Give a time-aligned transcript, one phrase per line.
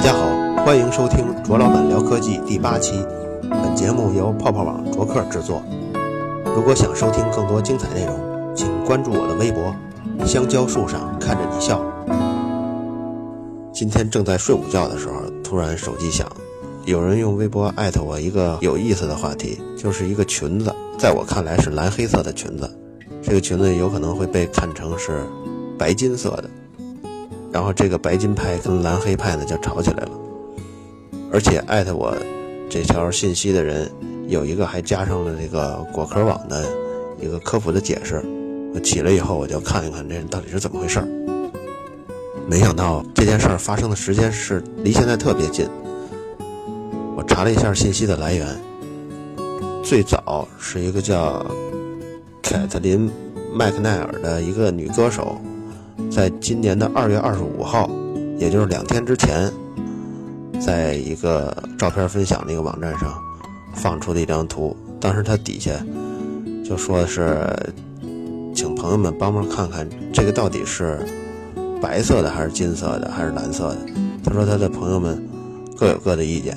[0.00, 3.04] 大家好，欢迎收听卓老板聊科技第八期。
[3.50, 5.62] 本节目由泡泡网卓克制作。
[6.56, 9.76] 如果想收听更多精彩内容，请关注我的微博
[10.24, 11.78] “香蕉树上看着你笑”。
[13.74, 16.26] 今天正在睡午觉的时候，突然手机响，
[16.86, 22.66] 有人用微博艾特我一个有意思的话题，就是一个裙子，在我看来是蓝黑色的裙子，
[23.20, 25.22] 这个裙子有可能会被看成是
[25.78, 26.44] 白金色的。
[27.52, 30.10] 然后这个白金派跟蓝黑派呢就吵起来了，
[31.32, 32.16] 而且艾特我
[32.68, 33.90] 这条信息的人
[34.28, 36.64] 有一个还加上了这个果壳网的
[37.20, 38.24] 一个科普的解释。
[38.72, 41.02] 我起来以后我就看一看这到底是怎么回事。
[42.48, 45.68] 没想到这件事儿发生的时间是离现在特别近。
[47.16, 48.46] 我查了一下信息的来源，
[49.82, 51.44] 最早是一个叫
[52.40, 53.08] 凯特琳·
[53.52, 55.40] 麦克奈尔的一个女歌手。
[56.08, 57.90] 在今年的二月二十五号，
[58.38, 59.50] 也就是两天之前，
[60.60, 63.14] 在一个照片分享那个网站上
[63.74, 64.76] 放出的一张图。
[65.00, 65.70] 当时他底下
[66.64, 67.56] 就说的是，
[68.54, 70.98] 请朋友们帮忙看看这个到底是
[71.80, 73.78] 白色的还是金色的还是蓝色的。
[74.22, 75.26] 他说他的朋友们
[75.76, 76.56] 各有各的意见。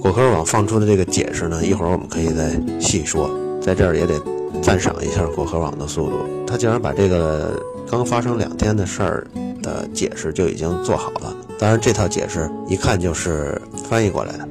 [0.00, 3.30] 果壳网放出的这个解释呢，一会儿我们可以再细说。
[3.60, 4.18] 在这儿也得
[4.62, 7.60] 赞赏一下果壳网的速度，他竟然把这个。
[7.90, 9.26] 刚发生两天的事儿
[9.60, 14.48] 的解释就已经做好了，当然这套解释一看就是翻译过来的，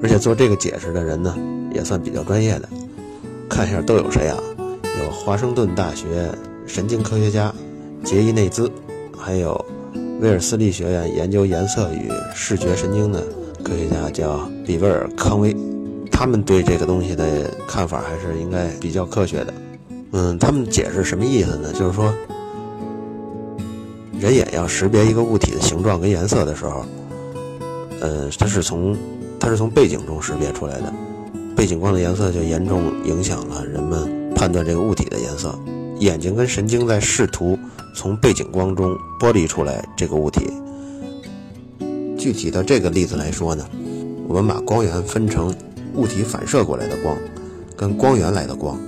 [0.00, 1.36] 而且做这个解释的人呢
[1.74, 2.68] 也算比较专业的。
[3.48, 4.38] 看一下都有谁啊？
[5.02, 6.30] 有华盛顿大学
[6.64, 7.52] 神经科学家
[8.04, 8.70] 杰伊内兹，
[9.18, 9.62] 还有
[10.20, 13.24] 威尔斯利学院研究颜色与视觉神经的
[13.64, 15.52] 科学家叫比威尔康威，
[16.12, 19.54] 他们对这个东西的看法还是应该比较科学的。
[20.12, 21.72] 嗯，他们解释什么意思呢？
[21.72, 22.14] 就是说。
[24.22, 26.84] 人眼要识别一个物体的形状跟颜色的时候，
[28.00, 28.96] 呃，它是从
[29.40, 30.94] 它是从背景中识别出来的，
[31.56, 35.52] 背景光的颜色就严重影响了人们判断这个物体的颜色。
[35.98, 37.58] 眼睛跟神经在试图
[37.96, 40.52] 从背景光中剥离出来这个物体。
[42.16, 43.68] 具体到这个例子来说呢，
[44.28, 45.52] 我们把光源分成
[45.96, 47.16] 物体反射过来的光
[47.76, 48.78] 跟光源来的光。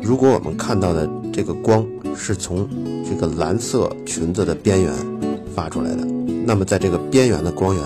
[0.00, 1.84] 如果我们看到的这个光
[2.14, 2.68] 是从
[3.04, 4.94] 这个蓝色裙子的边缘
[5.52, 6.06] 发出来的，
[6.46, 7.82] 那么在这个边缘的光源，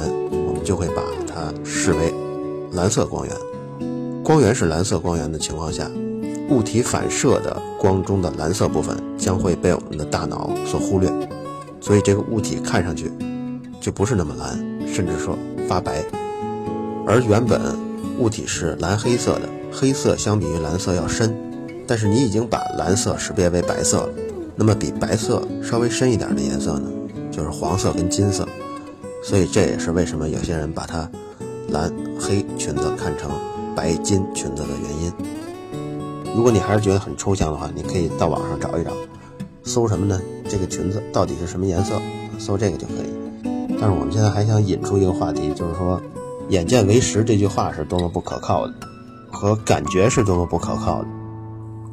[0.47, 2.13] 我们就会把它视为
[2.73, 3.35] 蓝色光源。
[4.23, 5.91] 光源是蓝色光源的情况下，
[6.51, 11.11] 物体反射的光中的蓝色部分将会被我们的大脑所忽略，
[11.81, 13.11] 所以这个物体看上去
[13.81, 16.05] 就不是那么蓝，甚至说发白。
[17.07, 17.59] 而原本
[18.19, 21.35] 物体是蓝黑色的，黑色相比于蓝色要深。
[21.89, 24.11] 但是你已经把蓝色识别为白色了，
[24.55, 26.89] 那么比白色稍微深一点的颜色呢，
[27.33, 28.47] 就是黄色跟金色，
[29.25, 31.11] 所以这也是为什么有些人把它
[31.71, 31.91] 蓝
[32.21, 33.31] 黑裙子看成
[33.75, 35.13] 白金裙子的原因。
[36.37, 38.93] 如果你还是觉得很抽象的话，你可以到网上找一找，
[39.65, 40.21] 搜什么呢？
[40.47, 41.95] 这个裙子到底是什么颜色？
[42.39, 43.49] 搜这个就可以。
[43.81, 46.01] 但是我们现在还想引出一个话题，就是说
[46.51, 48.75] “眼见为实”这句话是多么不可靠的，
[49.33, 51.09] 和感觉是多么不可靠的。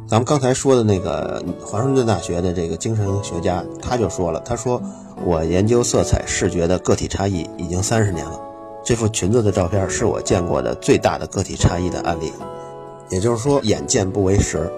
[0.08, 4.80] 咱们刚才说的那个华盛顿大学的这个精神学家，他就说了，他说
[5.26, 8.40] 我研究色彩视觉的个体差异已经三十年了，
[8.84, 12.32] 这幅裙子的照片是我见过的最大的个体差异的案例。
[13.10, 14.72] 也就是说，眼见不为实。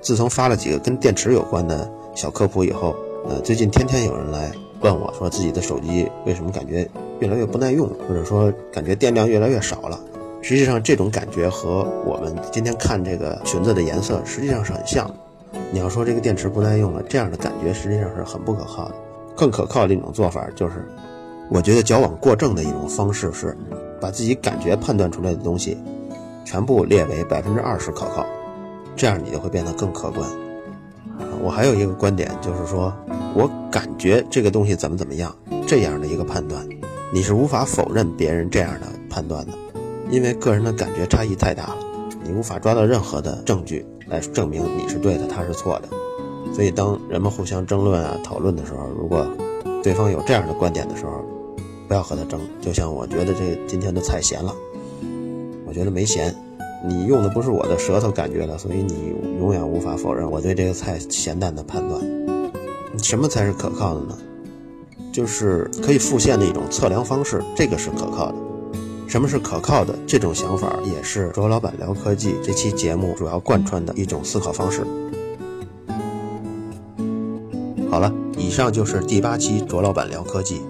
[0.00, 2.96] 自从发了几个跟电池有关的小科普以后，
[3.28, 4.50] 呃，最近天天有人来
[4.80, 6.88] 问我说，自己的手机为什么感觉
[7.20, 10.00] 越来越不耐用，或者说感觉电量越来越少了。
[10.42, 15.08] 实际上，这种感觉和我们今天看这个裙子的颜色实际上是很像。
[15.70, 18.94] 你要说这个电池不耐用了，这样的感觉实际上是很不可靠的。
[19.36, 20.84] 更可靠的一种做法就是，
[21.48, 23.56] 我觉得矫枉过正的一种方式是，
[24.00, 25.78] 把自己感觉判断出来的东西，
[26.44, 28.26] 全部列为百分之二十可靠，
[28.96, 30.28] 这样你就会变得更客观。
[31.40, 32.92] 我还有一个观点就是说，
[33.34, 35.34] 我感觉这个东西怎么怎么样，
[35.66, 36.68] 这样的一个判断，
[37.12, 39.52] 你是无法否认别人这样的判断的。
[40.12, 41.76] 因为个人的感觉差异太大了，
[42.22, 45.88] 你无法抓到任何的证据来证明你是对的，他是错的。
[46.54, 49.26] 所以，当人们互相争论啊、讨论的时候，如果
[49.82, 51.24] 对方有这样的观点的时候，
[51.88, 52.38] 不要和他争。
[52.60, 54.54] 就像我觉得这今天的菜咸了，
[55.66, 56.34] 我觉得没咸，
[56.86, 61.98] 你用的不是我的舌头感觉了，所以你永远无法否认我对这个菜咸淡的判断。
[63.02, 64.18] 什么才是可靠的呢？
[65.10, 68.34] 就是可以复现的一种测量方式，这个是可靠的。
[69.12, 69.94] 什么是可靠的？
[70.06, 74.86] 这种想法也是卓老板聊科技这期节目主要贯穿的一种思考方式。
[77.90, 80.62] 好了，以上就是第八期卓老板聊科技。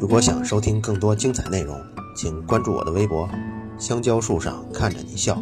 [0.00, 1.78] 如果想收听更多精彩内容，
[2.16, 3.28] 请关注我的微博
[3.76, 5.38] “香蕉树上看着你笑”。